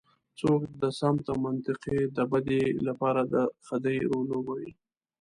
څوک 0.39 0.61
د 0.81 0.83
سمت 0.99 1.25
او 1.31 1.35
منطقې 1.45 1.99
د 2.17 2.17
بدۍ 2.31 2.63
لپاره 2.87 3.21
د 3.33 3.35
خدۍ 3.67 3.97
رول 4.09 4.25
لوبوي. 4.31 4.71